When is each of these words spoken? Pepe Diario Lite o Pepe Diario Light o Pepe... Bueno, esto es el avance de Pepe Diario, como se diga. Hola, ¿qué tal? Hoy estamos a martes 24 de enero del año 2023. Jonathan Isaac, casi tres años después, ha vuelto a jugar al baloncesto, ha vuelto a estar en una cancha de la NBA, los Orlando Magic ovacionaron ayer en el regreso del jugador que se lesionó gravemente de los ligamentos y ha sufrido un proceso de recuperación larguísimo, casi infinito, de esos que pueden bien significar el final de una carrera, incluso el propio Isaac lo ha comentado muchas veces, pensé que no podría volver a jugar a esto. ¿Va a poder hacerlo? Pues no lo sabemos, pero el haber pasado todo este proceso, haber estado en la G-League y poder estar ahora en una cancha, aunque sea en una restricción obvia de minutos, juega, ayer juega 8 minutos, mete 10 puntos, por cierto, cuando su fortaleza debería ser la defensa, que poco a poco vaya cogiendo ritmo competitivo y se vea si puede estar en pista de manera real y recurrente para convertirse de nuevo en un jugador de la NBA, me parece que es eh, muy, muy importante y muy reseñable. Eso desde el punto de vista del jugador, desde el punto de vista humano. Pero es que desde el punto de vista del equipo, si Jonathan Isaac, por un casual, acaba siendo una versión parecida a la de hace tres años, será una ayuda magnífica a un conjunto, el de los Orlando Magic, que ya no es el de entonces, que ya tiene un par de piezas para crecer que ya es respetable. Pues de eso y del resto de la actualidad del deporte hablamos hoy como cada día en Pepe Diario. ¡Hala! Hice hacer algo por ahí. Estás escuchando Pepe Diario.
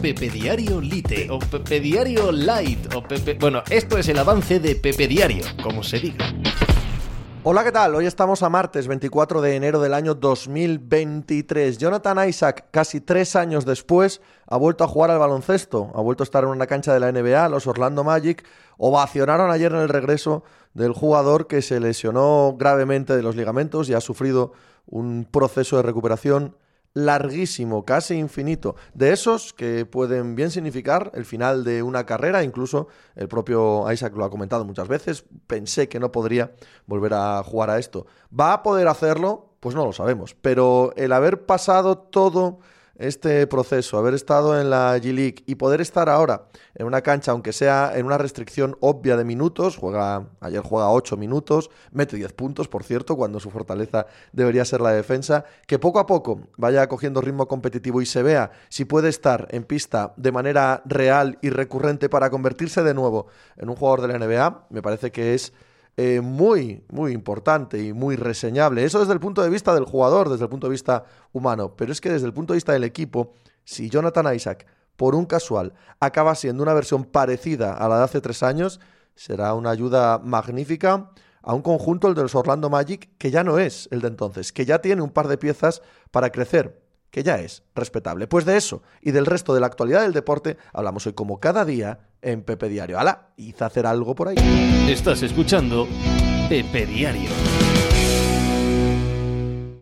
Pepe 0.00 0.30
Diario 0.30 0.80
Lite 0.80 1.28
o 1.28 1.40
Pepe 1.40 1.80
Diario 1.80 2.30
Light 2.30 2.94
o 2.94 3.02
Pepe... 3.02 3.34
Bueno, 3.34 3.64
esto 3.68 3.98
es 3.98 4.08
el 4.08 4.16
avance 4.18 4.60
de 4.60 4.76
Pepe 4.76 5.08
Diario, 5.08 5.44
como 5.60 5.82
se 5.82 5.98
diga. 5.98 6.32
Hola, 7.42 7.64
¿qué 7.64 7.72
tal? 7.72 7.96
Hoy 7.96 8.06
estamos 8.06 8.44
a 8.44 8.48
martes 8.48 8.86
24 8.86 9.40
de 9.40 9.56
enero 9.56 9.80
del 9.80 9.94
año 9.94 10.14
2023. 10.14 11.78
Jonathan 11.78 12.28
Isaac, 12.28 12.66
casi 12.70 13.00
tres 13.00 13.34
años 13.34 13.64
después, 13.64 14.20
ha 14.46 14.56
vuelto 14.56 14.84
a 14.84 14.88
jugar 14.88 15.10
al 15.10 15.18
baloncesto, 15.18 15.90
ha 15.92 16.00
vuelto 16.00 16.22
a 16.22 16.26
estar 16.26 16.44
en 16.44 16.50
una 16.50 16.68
cancha 16.68 16.94
de 16.94 17.00
la 17.00 17.10
NBA, 17.10 17.48
los 17.48 17.66
Orlando 17.66 18.04
Magic 18.04 18.46
ovacionaron 18.76 19.50
ayer 19.50 19.72
en 19.72 19.80
el 19.80 19.88
regreso 19.88 20.44
del 20.74 20.92
jugador 20.92 21.48
que 21.48 21.60
se 21.60 21.80
lesionó 21.80 22.54
gravemente 22.56 23.16
de 23.16 23.22
los 23.24 23.34
ligamentos 23.34 23.88
y 23.88 23.94
ha 23.94 24.00
sufrido 24.00 24.52
un 24.86 25.26
proceso 25.28 25.76
de 25.76 25.82
recuperación 25.82 26.54
larguísimo, 26.94 27.84
casi 27.84 28.14
infinito, 28.14 28.76
de 28.94 29.12
esos 29.12 29.52
que 29.52 29.86
pueden 29.86 30.34
bien 30.34 30.50
significar 30.50 31.10
el 31.14 31.24
final 31.24 31.64
de 31.64 31.82
una 31.82 32.06
carrera, 32.06 32.42
incluso 32.42 32.88
el 33.14 33.28
propio 33.28 33.90
Isaac 33.92 34.14
lo 34.16 34.24
ha 34.24 34.30
comentado 34.30 34.64
muchas 34.64 34.88
veces, 34.88 35.24
pensé 35.46 35.88
que 35.88 36.00
no 36.00 36.12
podría 36.12 36.52
volver 36.86 37.14
a 37.14 37.42
jugar 37.44 37.70
a 37.70 37.78
esto. 37.78 38.06
¿Va 38.38 38.52
a 38.52 38.62
poder 38.62 38.88
hacerlo? 38.88 39.54
Pues 39.60 39.74
no 39.74 39.84
lo 39.84 39.92
sabemos, 39.92 40.36
pero 40.40 40.92
el 40.96 41.12
haber 41.12 41.46
pasado 41.46 41.98
todo 41.98 42.60
este 42.98 43.46
proceso, 43.46 43.96
haber 43.96 44.14
estado 44.14 44.60
en 44.60 44.70
la 44.70 44.98
G-League 44.98 45.44
y 45.46 45.54
poder 45.54 45.80
estar 45.80 46.08
ahora 46.08 46.48
en 46.74 46.86
una 46.86 47.00
cancha, 47.00 47.32
aunque 47.32 47.52
sea 47.52 47.92
en 47.94 48.06
una 48.06 48.18
restricción 48.18 48.76
obvia 48.80 49.16
de 49.16 49.24
minutos, 49.24 49.76
juega, 49.76 50.26
ayer 50.40 50.60
juega 50.60 50.90
8 50.90 51.16
minutos, 51.16 51.70
mete 51.92 52.16
10 52.16 52.32
puntos, 52.32 52.68
por 52.68 52.82
cierto, 52.82 53.16
cuando 53.16 53.40
su 53.40 53.50
fortaleza 53.50 54.06
debería 54.32 54.64
ser 54.64 54.80
la 54.80 54.92
defensa, 54.92 55.44
que 55.66 55.78
poco 55.78 56.00
a 56.00 56.06
poco 56.06 56.48
vaya 56.56 56.88
cogiendo 56.88 57.20
ritmo 57.20 57.46
competitivo 57.46 58.02
y 58.02 58.06
se 58.06 58.22
vea 58.22 58.50
si 58.68 58.84
puede 58.84 59.08
estar 59.08 59.46
en 59.50 59.64
pista 59.64 60.12
de 60.16 60.32
manera 60.32 60.82
real 60.84 61.38
y 61.40 61.50
recurrente 61.50 62.08
para 62.08 62.30
convertirse 62.30 62.82
de 62.82 62.94
nuevo 62.94 63.28
en 63.56 63.68
un 63.68 63.76
jugador 63.76 64.02
de 64.02 64.08
la 64.08 64.18
NBA, 64.18 64.66
me 64.70 64.82
parece 64.82 65.12
que 65.12 65.34
es 65.34 65.52
eh, 66.00 66.20
muy, 66.20 66.84
muy 66.90 67.10
importante 67.10 67.82
y 67.82 67.92
muy 67.92 68.14
reseñable. 68.14 68.84
Eso 68.84 69.00
desde 69.00 69.14
el 69.14 69.18
punto 69.18 69.42
de 69.42 69.50
vista 69.50 69.74
del 69.74 69.82
jugador, 69.82 70.28
desde 70.28 70.44
el 70.44 70.48
punto 70.48 70.68
de 70.68 70.70
vista 70.70 71.02
humano. 71.32 71.74
Pero 71.76 71.90
es 71.90 72.00
que 72.00 72.08
desde 72.08 72.28
el 72.28 72.32
punto 72.32 72.52
de 72.52 72.58
vista 72.58 72.72
del 72.72 72.84
equipo, 72.84 73.32
si 73.64 73.90
Jonathan 73.90 74.32
Isaac, 74.32 74.64
por 74.94 75.16
un 75.16 75.26
casual, 75.26 75.74
acaba 75.98 76.36
siendo 76.36 76.62
una 76.62 76.72
versión 76.72 77.02
parecida 77.02 77.72
a 77.72 77.88
la 77.88 77.98
de 77.98 78.04
hace 78.04 78.20
tres 78.20 78.44
años, 78.44 78.78
será 79.16 79.54
una 79.54 79.70
ayuda 79.70 80.20
magnífica 80.20 81.10
a 81.42 81.52
un 81.52 81.62
conjunto, 81.62 82.06
el 82.06 82.14
de 82.14 82.22
los 82.22 82.36
Orlando 82.36 82.70
Magic, 82.70 83.10
que 83.18 83.32
ya 83.32 83.42
no 83.42 83.58
es 83.58 83.88
el 83.90 84.00
de 84.00 84.06
entonces, 84.06 84.52
que 84.52 84.64
ya 84.64 84.80
tiene 84.80 85.02
un 85.02 85.10
par 85.10 85.26
de 85.26 85.36
piezas 85.36 85.82
para 86.12 86.30
crecer 86.30 86.80
que 87.10 87.22
ya 87.22 87.38
es 87.38 87.62
respetable. 87.74 88.26
Pues 88.26 88.44
de 88.44 88.56
eso 88.56 88.82
y 89.00 89.10
del 89.10 89.26
resto 89.26 89.54
de 89.54 89.60
la 89.60 89.66
actualidad 89.66 90.02
del 90.02 90.12
deporte 90.12 90.56
hablamos 90.72 91.06
hoy 91.06 91.12
como 91.12 91.40
cada 91.40 91.64
día 91.64 92.00
en 92.22 92.42
Pepe 92.42 92.68
Diario. 92.68 92.98
¡Hala! 92.98 93.28
Hice 93.36 93.64
hacer 93.64 93.86
algo 93.86 94.14
por 94.14 94.28
ahí. 94.28 94.36
Estás 94.88 95.22
escuchando 95.22 95.86
Pepe 96.48 96.86
Diario. 96.86 97.30